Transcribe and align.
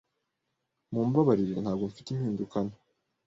Mumbabarire, 0.91 1.55
ntabwo 1.63 1.83
mfite 1.91 2.07
impinduka 2.11 2.57
nto. 2.67 2.77